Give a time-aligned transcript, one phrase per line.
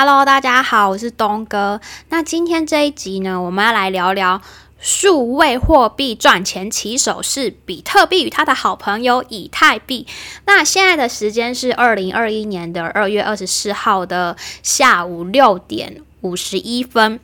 [0.00, 1.80] Hello，大家好，我是东哥。
[2.10, 4.40] 那今天这一集呢，我们要来聊聊
[4.78, 10.06] 数位货币赚钱起手是比特币与他的好朋友以太币。
[10.44, 17.18] 那现在的时间是二零二一年的二月二十四号的下午六点五十一分。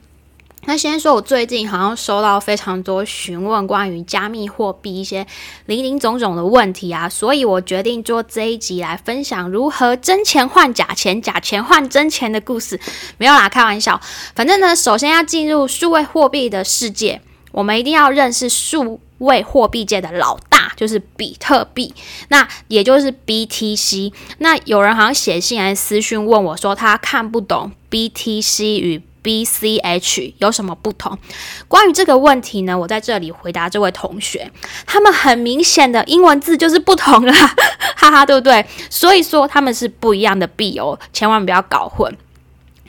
[0.66, 5.26] 那先说，我最近好像收到非常多询问关于加密货币一些
[5.66, 12.80] 零零总总的问题啊，所以我决定做这一集来分享如何真钱换假钱、假钱换真钱的故事。
[13.18, 14.00] 没有啦，开玩笑。
[14.34, 17.20] 反正呢，首先要进入数位货币的世界，
[17.52, 21.94] 我们一定要认识数位货币界的老大，就是比特币，
[22.28, 24.12] 那也就是 BTC。
[24.38, 31.19] 那有人好像写信来私讯问我说，他看不懂 BTC 与 BCH 有什么不同？
[31.66, 34.52] 关于这个问题呢，我在这里回答这位同学，
[34.87, 37.33] 他们很明显的英文字就是不同啦，
[37.97, 38.64] 哈哈，对不对？
[38.91, 42.16] 所以说他们是不一样的币哦，千万不要搞混。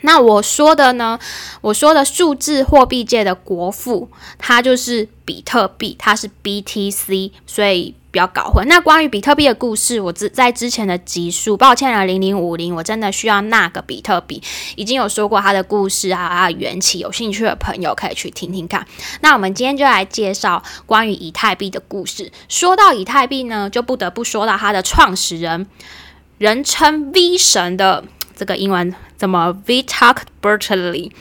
[0.02, 1.18] 那我说的呢，
[1.62, 7.96] 我说的数字货币界的国父，它就是比特币，它是 BTC，所以。
[8.16, 8.66] 不要搞混。
[8.70, 14.42] 那关于比特币的故事，我之在之前的集数，抱歉了零零五零，我真的需要那个比特币，
[14.78, 17.00] 已经有说过它的故事啊，啊缘起。
[17.00, 18.88] 有兴趣的朋友可以去听听看。
[19.20, 22.32] 那我们今天就来介绍关于以太币的故事。
[22.48, 25.68] 说到以太币呢，就不得不说到它的创始人，
[26.38, 31.12] 人称 V 神的这个英文怎么 Vitalik Buterin。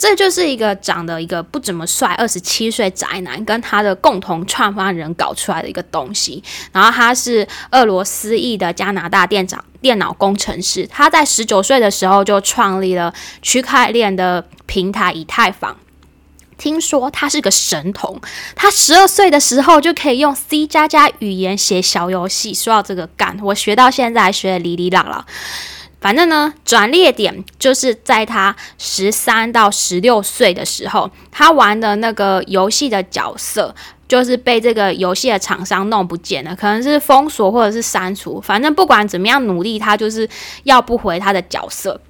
[0.00, 6.42] 这就是一个长得一个不怎么帅，二十七岁宅男，跟他的共同创办人搞出来的一个东西。
[6.72, 10.88] 然后他是俄罗斯裔的加拿大店长、电脑工程师。
[10.90, 13.12] 他在十九岁的时候就创立了
[13.42, 15.76] 区块链的平台以太坊。
[16.56, 18.18] 听说他是个神童，
[18.56, 22.54] 他十二岁的时候就可以用 C 加加语言写小游戏。
[22.54, 25.26] 说到这个干，我学到现在学的哩哩啦啦。
[26.00, 33.74] 反正呢，转捩点就是在他十三到十六岁的时候，他玩的那个游戏的角色，
[34.08, 38.40] 就是被这个游戏的厂商弄不见了，可能是封锁或者是删除。
[38.40, 40.26] 反正不管怎么样努力，他就是
[40.64, 42.00] 要不回他的角色。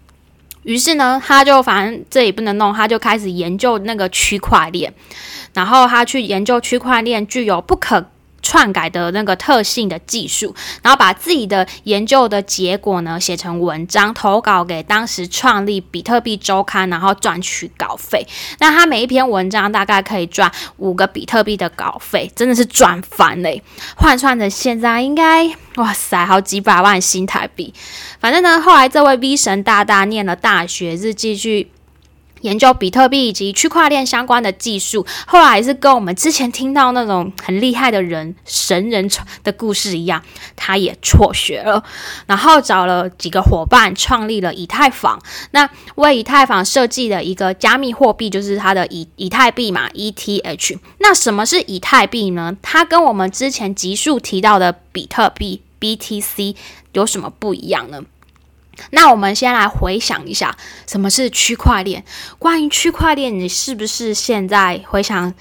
[0.62, 4.92] 于是呢，他就反正这也不能弄，他就开始研究那个区块链，
[5.54, 8.06] 然后他去研究区块链具有不可。
[8.42, 18.26] 篡改的那个特性的技术，然后把自己的研究的结果呢写成文章，投稿给当时创立比特币周刊，然后赚取稿费。
[18.58, 23.62] 那他每一篇文章大概可以赚五个比特币的稿费，真的是赚翻嘞！
[23.96, 25.46] 换算成现在应该
[25.76, 27.72] 哇塞，好几百万新台币。
[28.18, 31.70] 反正呢，后来这位 V 神大大念了大学，日继续。
[32.40, 39.10] 研究比特币以及区块链相关的技术，后来也是跟我们之前听到那种很厉害的人神人
[39.42, 40.22] 的故事一样，
[40.56, 41.82] 他也辍学了，
[42.26, 45.20] 然后找了几个伙伴创立了以太坊。
[45.50, 50.78] 那为以太坊设计的一个加密货币就是它的以以太币嘛，ETH。
[50.98, 52.56] 那什么是以太币呢？
[52.62, 56.56] 它跟我们之前集数提到的比特币 BTC
[56.92, 58.02] 有什么不一样呢？
[58.90, 60.54] 那我们先来回想一下，
[60.86, 62.02] 什么是区块链？
[62.38, 65.32] 关于区块链，你是不是现在回想，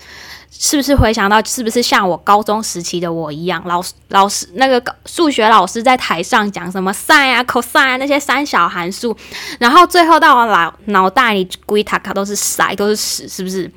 [0.52, 9.16] 是不是回想到，是不是像我高中时期的我一样，老师老师那个数学老师在台上讲什么 sin 啊、cos 啊那些三小函数，
[9.60, 13.72] 然后最后到我脑脑袋里归塔卡都是塞，都是屎，是不是？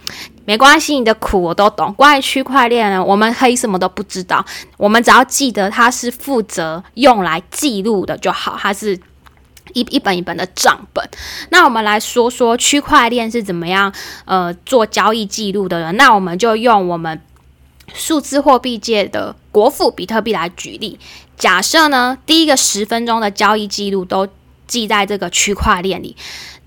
[0.45, 1.95] 没关系，你的苦我都懂。
[1.97, 4.45] 关于区块链呢，我们可以什么都不知道，
[4.77, 8.99] 我们只要记得它是负责用来记录的就好，它是。
[9.75, 11.09] 一一本一本的账本，
[11.51, 13.93] 那我们来说说区块链是怎么样
[14.25, 15.93] 呃做交易记录的呢。
[15.93, 17.21] 那我们就用我们
[17.95, 20.99] 数字货币界的国富比特币来举例。
[21.37, 24.29] 假设呢，第一个十分钟的交易记录都
[24.67, 26.17] 记在这个区块链里，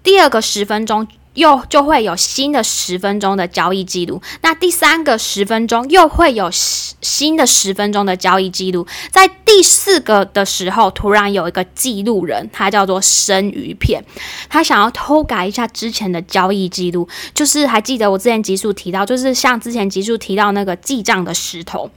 [0.01, 1.07] 第二个十分钟。
[1.35, 14.03] 又就会有新的十分钟的交易记录，那第三个十分钟又会有新的十分钟的交易记录，在第四个的时候，突然有一个记录人，他叫做生鱼片，
[14.50, 21.91] 他想要偷改一下之前的交易记录，就是还记得我之前集数提到，就是像之前集数提到那个记账的石头，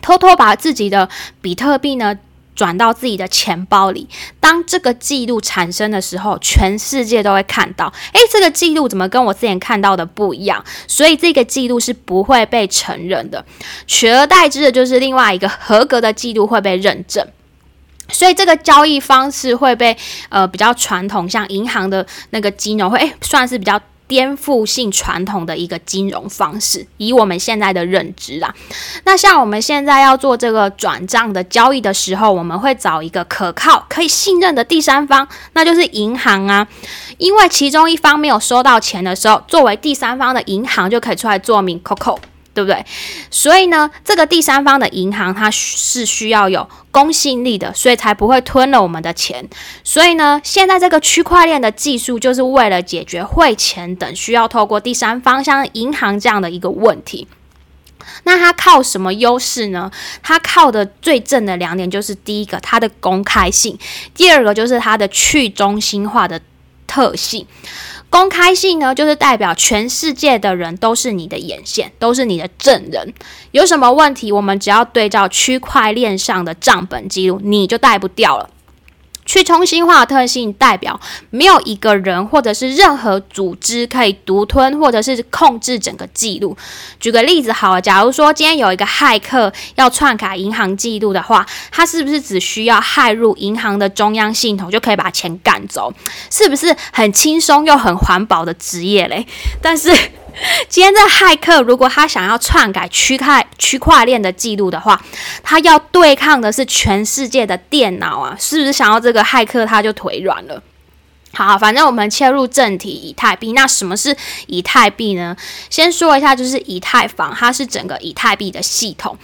[0.00, 1.08] 偷偷把自己的
[1.40, 2.18] 比特币呢。
[2.54, 4.08] 转到自己的钱包里。
[4.38, 7.92] 当这个记录产生的时候，全世界都会看到。
[8.12, 10.64] 诶，这个记录怎么跟我之前看到的不一样？
[10.86, 13.44] 所以这个记录是不会被承认的。
[13.86, 17.26] 取而代之的就是另外一个合格的记录会被认证。
[18.12, 19.96] 所以这个交易方式会被
[20.30, 26.84] 呃比较传统，像银行的那个金融会诶算是比较颠覆性传统的一个金融方式。
[26.96, 28.52] 以我们现在的认知啊，
[29.04, 36.66] 那像我们现在要做这个转账的交易的时候，我们会找一个可靠、可以信任的第三方，那就是银行啊。
[37.18, 42.18] 因为其中一方没有收到钱的时候，作为第三方的银行就可以出来做名 COCO。
[42.52, 42.84] 对不对？
[43.30, 49.48] 所以呢，这个第三方的银行它是需要有公信力的，所以才不会吞了我们的钱。
[49.84, 57.28] 所以呢，现在这个区块链的技术就是为了解决汇钱等需要透过第三方，像银行这样的一个问题。
[58.24, 59.90] 那它靠什么优势呢？
[60.22, 63.76] 它靠的最正的两点就是第一个，它的公开性；
[64.14, 66.40] 第二个就是它的去中心化的
[66.86, 67.46] 特性。
[68.10, 73.14] 公开性呢，就是代表全世界的人都是你的眼线，都是你的证人。
[73.52, 78.50] 有什么问题，我们只要对照区块链上的账本记录，你就带不掉了。
[79.30, 81.00] 去中心化特性代表
[81.30, 86.56] 没有一个人或者是任何组织可以独吞或者是控制整个记录。
[86.98, 95.94] 举个例子，好了，假如说今天有一个骇客要篡改银行记录的话，他是不是只需要骇入银行的中央系统就可以把钱赶走？
[96.28, 99.24] 是不是很轻松又很环保的职业嘞？
[99.62, 99.96] 但是。
[100.68, 105.00] 今天这骇客如果他想要篡改区块区块链的记录的话，
[105.42, 108.36] 他要对抗的是全世界的电脑啊！
[108.38, 110.62] 是不是想要这个骇客他就腿软了？
[111.32, 113.52] 好，反正我们切入正题，以太币。
[113.52, 114.16] 那什么是
[114.46, 115.36] 以太币呢？
[115.68, 119.16] 先说一下，就是以太坊，它是整个以太币的系统。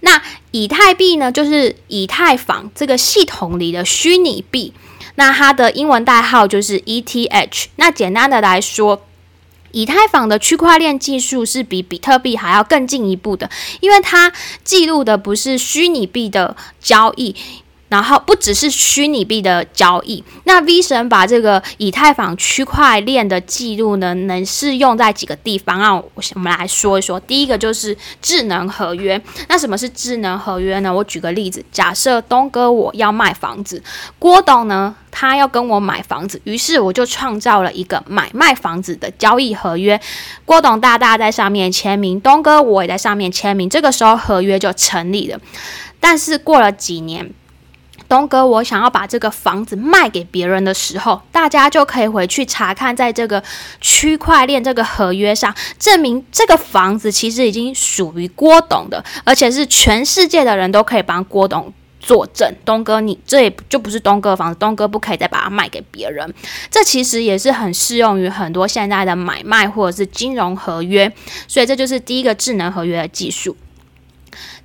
[0.00, 0.22] 那
[0.52, 4.72] 以太币呢，就是以太坊这个系统里的虚拟币。
[5.16, 7.66] 那它的英文代号就是 ETH。
[7.76, 9.02] 那简单的来说。
[9.72, 13.50] 以太坊的区块链技术是比比特币还要更进一步的，
[13.80, 14.32] 因为它
[14.64, 17.34] 记录的不是虚拟币的交易。
[17.90, 25.92] 然后不只是虚拟币的交易，那 V 神把这个以太坊区块链的记录呢，能适用在几个地方啊？
[25.94, 27.18] 我们来说一说。
[27.18, 29.20] 第一个就是智能合约。
[29.48, 30.94] 那什么是智能合约呢？
[30.94, 33.82] 我举个例子，假设东哥我要卖房子，
[34.20, 40.00] 郭董呢他要跟我买房子，于是我就创造了一个买卖房子的交易合约。
[40.44, 45.40] 郭董大大在上面签名，东哥我也在上面签名，这个时候合约就成立了。
[45.98, 47.28] 但是过了几年。
[48.10, 53.40] 东哥，我想要把这个房子卖给别人的时候，大家就可以回去查看，在这个
[53.80, 62.52] 区块链这个合约上，证明这个房子其实已经属于郭董的，而且是全世界的人都可以帮郭董作证。
[62.64, 66.34] 东哥，你这也就不是东哥的房子，东哥不可以再把它卖给别人。
[66.68, 71.12] 这其实也是很适用于很多现在的买卖或者是金融合约，
[71.46, 73.56] 所以这就是第一个智能合约的技术。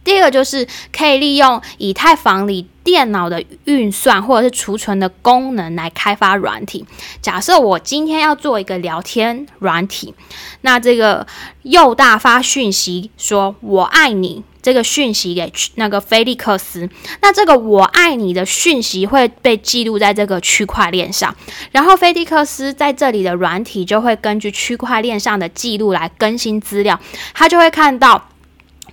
[0.04, 6.86] 第二个就是可以利用以太坊里电脑的运算或者是储存的功能来开发软体。
[7.20, 10.14] 假设我今天要做一个聊天软体，
[10.62, 11.26] 那这个
[11.64, 16.88] 右大发讯息说“我爱你”这个讯息给那个菲利克斯，
[17.22, 21.36] 那这个“我爱你”的讯息会被记录在这个区块链上，
[21.72, 27.00] 然后菲利克斯在这里的软体就会根据区块链上的记录来更新资料，
[27.34, 28.30] 他就会看到。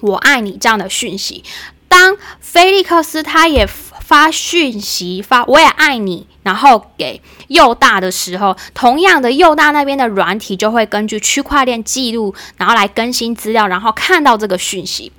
[0.00, 1.44] 我爱你这样的讯息，
[1.92, 15.12] 当菲利克斯他也发讯息发我也爱你，然后给右大的时候，同样的右大那边的软体就会根据区块链记录，然后来更新资料，然后看到这个讯息。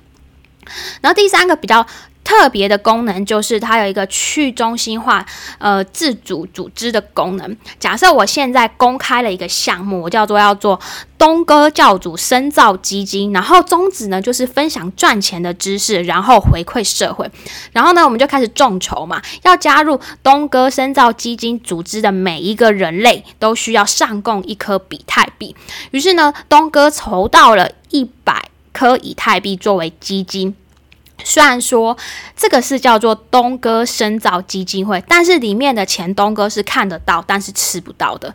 [1.00, 1.86] 然后第三个比较。
[2.24, 5.24] 特别的功能就是它有一个去中心化、
[5.58, 7.56] 呃自主组织的功能。
[7.78, 10.80] 假设我现在公开了一个项目，我叫做要做
[11.18, 17.30] 东哥教主深造基金，然后宗旨呢就是分享赚钱的知识，然后回馈社会。
[17.72, 25.54] 然后呢，我们就开始众筹嘛，要加入东哥深造基金组织的每一个人类都需要上供一颗比特币。
[25.90, 30.56] 于是呢，东哥筹到了一百颗以太币作为基金。
[31.22, 31.96] 虽然说
[32.36, 38.34] 这个是叫做东哥深造基金会，但是里面的钱东哥是看得到，但是吃不到的。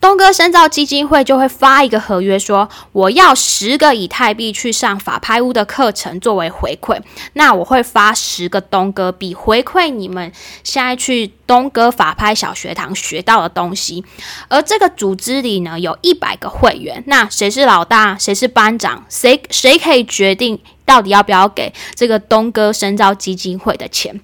[0.00, 7.00] 东哥深造基金会就会发一个合约，说我要十个以太币去上法拍屋的课程作为回馈，
[7.34, 14.04] 那我会发十个东哥币回馈你们现在去东哥法拍小学堂学到的东西。
[14.48, 20.58] 而这个组织里呢，有一百个会员，那谁是老大，谁是班长，谁谁可以决定？
[20.84, 24.20] 到底要不要给这个东哥深造基金会的钱？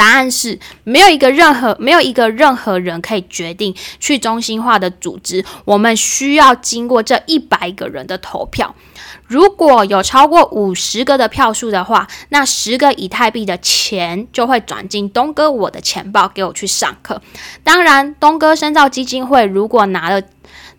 [0.00, 5.44] 答案是没有一个任何没有一个任何人可以决定去中心化的组织。
[5.66, 8.74] 我们需要经过这一百个人的投票。
[9.26, 17.20] 如果有超过五十个的票数的话，那十个以太币的钱就会转进东哥我的钱包，给我去上课。
[17.62, 20.22] 当然，东哥深造基金会如果拿了。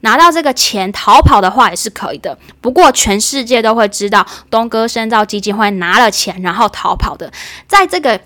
[0.03, 2.35] 拿到这个钱逃跑的话也是可以的。
[2.59, 7.31] 不过全世界都会知道东哥深造基金会拿了钱然后逃跑的，
[7.67, 8.19] 在这个。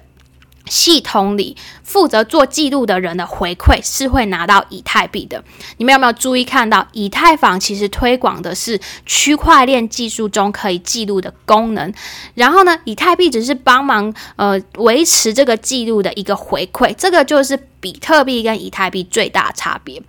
[0.68, 5.44] 系统里负责做记录的人的回馈是会拿到以太币的。
[5.78, 11.94] 你们有没有注意看到，以太坊其实推广的是区块链技术中可以记录的功能，
[12.34, 16.94] 然后呢，以太币只是帮忙呃维持这个记录的一个回馈。
[16.98, 20.02] 这个就是比特币跟以太币最大差别。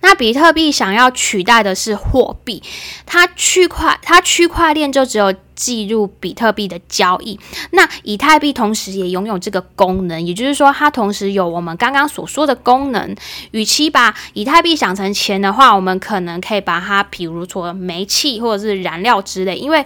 [0.00, 2.62] 那比特币想要取代的是货币，
[3.06, 7.38] 它区块它区块链就只有记录比特币的交易。
[7.70, 13.16] 那以太币同时也拥有这个功能，也就是说，它同时有我们刚刚所说的功能。
[13.50, 19.84] 与其把以太币想成钱的话，我们可能可以把它，比如说煤气或者是燃料之类，因为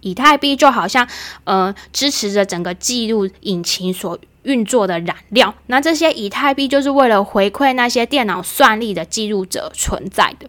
[0.00, 1.08] 以太币就好像
[1.44, 4.18] 呃支持着整个记录引擎所。
[4.46, 10.48] 运作的燃料，那这些以太币就是为了回馈那些电脑算力的记录者存在的。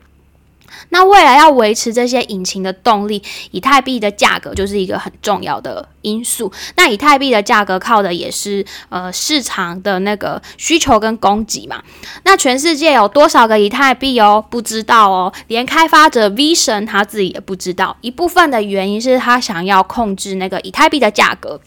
[0.90, 6.52] 那为了要维持这些引擎的动力，以太币的价格就是一个很重要的因素。
[6.76, 11.82] 那以太币的价格靠的也是呃市场的那个需求跟供给嘛。
[12.24, 14.44] 那全世界有多少个以太币哦？
[14.50, 17.98] 不知道哦，连开发者 V 神他自己也不知道。
[18.02, 21.60] 一部分的原因是他想要控制那个以太币的价格。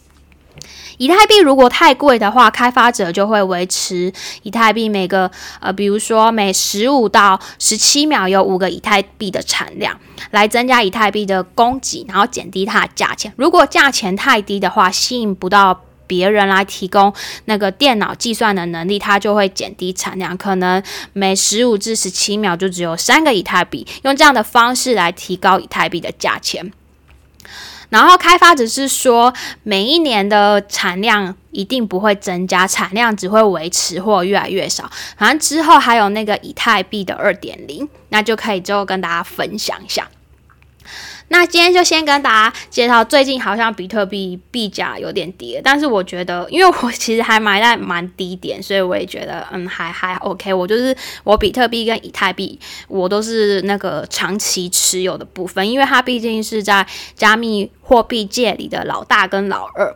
[1.00, 9.98] 以太币如果太贵的话，开发者就会维持以太币每个呃，比如说每十五到十七秒有五个以太币的产量，
[10.30, 13.32] 来增加以太币的供给，然后减低它的价钱。
[13.36, 17.10] 如果价钱太低的话，吸引不到别人来提供
[17.46, 20.82] 那个电脑计算的能力，它就会减低产量，可能
[21.14, 26.70] 每十五至十七秒就只有三个以太币，用这样的方式来提高以太币的价钱。
[27.90, 29.32] 然后开发者是说，
[29.62, 34.90] 每一年的产量一定不会增加，产量只会维持或越来越少。
[35.18, 40.08] 反正之后还有那个以太币的二点零，那就可以之后跟大家分享一下。
[41.32, 50.52] 那今天就先跟大家介绍，最近好像比特币币价有点跌，但是我觉得，因为我其实还买在蛮低点，所以我也觉得，嗯，还还 OK。
[50.52, 52.58] 我就是我比特币跟以太币，
[52.88, 56.84] 我都是那个长期持有的部分，因为它毕竟是在
[57.14, 59.94] 加密货币界里的老大跟老二。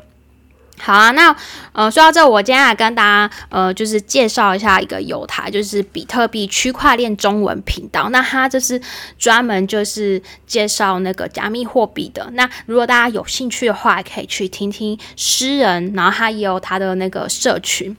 [0.81, 1.35] 好啊，那
[1.73, 8.11] 呃，说到这，我今天来跟大家呃，就是介绍一下一个有台，就是比特币区块链中文频道。
[8.11, 8.79] 那它就是
[9.17, 12.29] 专门就是介绍那个加密货币的。
[12.33, 17.97] 那如果大家有兴趣的话，可以去听听诗人，然后他也有他的那个社群。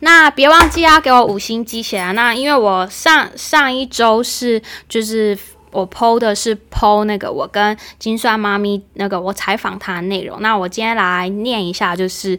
[0.00, 2.12] 那别忘记要给我五星机血啊！
[2.12, 5.36] 那因为我上上一周是就是。
[5.70, 10.40] 我剖的是剖那个我跟金算妈咪那个我采访她的内容。
[10.40, 12.38] 那我今天来念一下，就是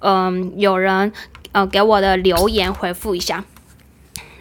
[0.00, 1.12] 嗯，有人
[1.52, 3.44] 呃给我的留言回复一下。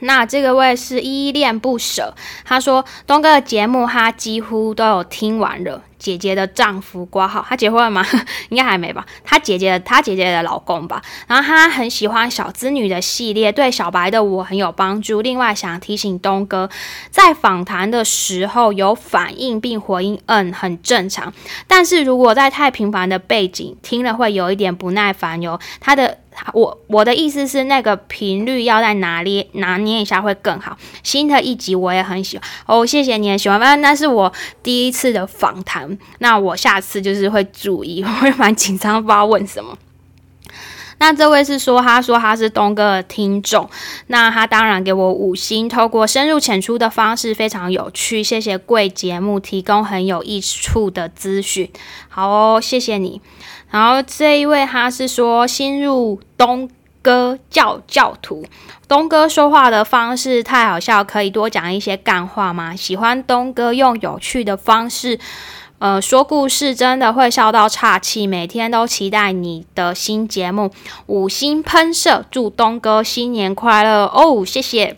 [0.02, 2.16] 那这个位是依恋不舍，
[2.46, 5.84] 他说东哥的节目他几乎都有听完了。
[6.00, 8.04] 姐姐的丈夫挂号，他结婚了吗？
[8.50, 9.06] 应该还没吧。
[9.24, 11.02] 他姐姐，他姐姐的老公吧。
[11.28, 15.22] 然后他很喜欢小资女的系列，对小白的我很有帮助。
[15.22, 16.70] 另外想提醒东哥，
[17.12, 21.32] 在访谈的时候有反应并回应，嗯，很正常。
[21.68, 25.60] 但是如果在太频繁的背景听了，会有一点不耐烦哟。
[25.80, 26.18] 他的。
[26.54, 30.78] 我我的意思是，那个频率要在哪里拿捏一下会更好。
[31.04, 33.60] 新的一集我也很喜欢哦，谢谢你喜欢。
[33.60, 34.32] 反正那是我
[34.64, 35.89] 第一次的访谈，
[36.20, 39.78] 那我下次就是会注意，我 会蛮紧张，不知道问什么。
[41.02, 43.70] 那这位是说，他说他是东哥的听众，
[44.08, 51.72] 那他当然给我五星，透过深入浅出的方式非常有趣，谢谢贵节目提供很有益处的资讯，
[52.10, 53.22] 好哦，谢谢你。
[53.70, 56.70] 然后这一位他是说新入东
[57.02, 58.46] 哥教教徒，
[58.90, 62.76] 东哥说话的方式太好笑，可以多讲一些干话吗？
[62.76, 65.18] 喜欢东哥用有趣的方式，
[65.80, 68.28] 呃，说故事真的会笑到岔气。
[68.28, 70.72] 每天都期待你的新节目，
[71.08, 74.46] 五星喷射，祝东哥新年快乐哦！
[74.46, 74.98] 谢谢，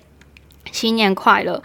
[0.71, 1.61] 新年快乐。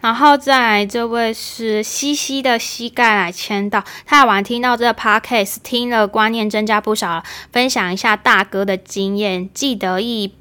[0.00, 7.22] 然后再来这位是西西的膝盖来签到，太晚听到这个 podcast，听了观念增加不少。
[7.52, 10.34] 分享一下大哥的经验，既得意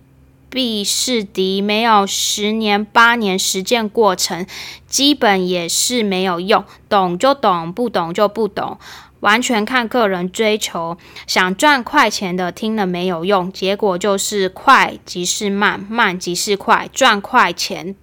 [0.49, 4.45] 必是敌，没有十年八年实践过程，
[4.87, 6.63] 基本也是没有用。
[6.87, 8.77] 懂就懂，不懂就不懂，
[9.19, 10.97] 完全看个人追求。
[11.25, 17.95] 想赚快钱的听了没有用，结果就是快即是慢，慢即是快，赚快钱。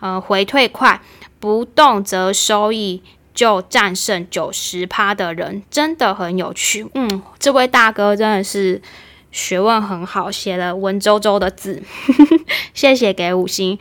[0.00, 1.00] 呃，回退快，
[1.38, 3.02] 不动则收益
[3.34, 6.88] 就战胜九十趴的人，真的很有趣。
[6.94, 8.80] 嗯，这位大哥真的是
[9.30, 11.82] 学问很好，写了文绉绉的字，
[12.74, 13.78] 谢谢给五星。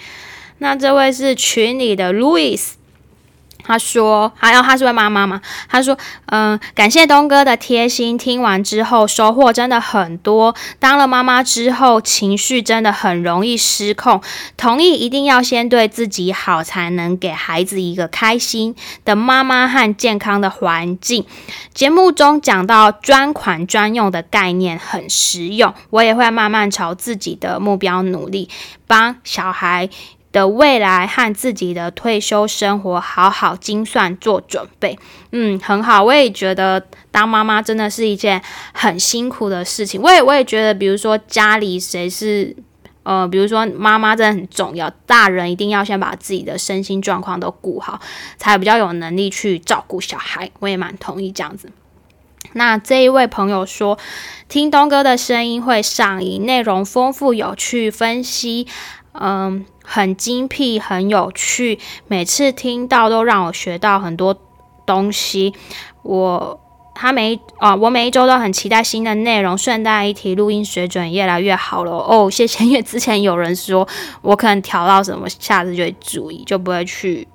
[0.60, 2.79] 那这位是群里的 Louis。
[3.70, 5.40] 他说：“还有，他是位妈妈嘛？
[5.70, 5.96] 他说，
[6.26, 8.18] 嗯，感谢东哥的贴心。
[8.18, 10.56] 听完之后，收获真的很多。
[10.80, 14.24] 当了妈妈之后，情绪真的很容易失控。
[14.58, 21.24] 同意一定要先对自己好，才能给孩子一个开心的妈妈和健康的环境。
[21.72, 28.50] 节目中讲到专款专用的概念很实用，我也会慢慢朝自己的目标努力，
[28.88, 29.88] 帮小孩。”
[30.32, 34.98] 的未来和自己的退休生活好好精算做准备，
[35.32, 36.04] 嗯，很好。
[36.04, 38.40] 我也觉得当妈妈真的是一件
[38.72, 40.00] 很辛苦的事情。
[40.00, 42.56] 我也我也觉得，比如说家里谁是
[43.02, 48.00] 呃，比如说妈妈真的很重要，大人一定要先把自己的身心状况都顾好，
[48.38, 50.52] 才比较有能力去照顾小孩。
[50.60, 51.72] 我也蛮同意这样子。
[52.54, 53.98] 那这一位朋友说，
[54.48, 58.68] 听东哥的声音会上瘾，内容丰富有趣，分析
[59.14, 59.66] 嗯。
[59.92, 64.38] 很精辟，很有趣，每次听到都让我学到很多
[64.86, 65.56] 东西。
[66.04, 66.60] 我
[66.94, 69.58] 他每啊，我每一周都很期待新的内容。
[69.58, 72.64] 顺带一提，录音水准越来越好了哦，谢谢。
[72.64, 73.88] 因为之前有人说
[74.22, 77.28] 我可能调到什么，下次就会注意，就不会去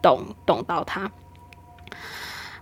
[0.00, 1.10] 动动到它。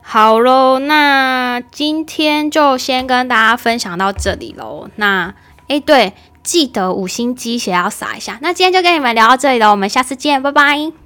[0.00, 4.90] 好喽，那今天就先跟大家分享到这里喽。
[4.96, 5.32] 那
[5.68, 6.14] 诶，对。
[6.46, 8.38] 记得五星鸡血要撒一下。
[8.40, 10.96] 那今天就跟你们聊到这里了，我们下次见，拜拜。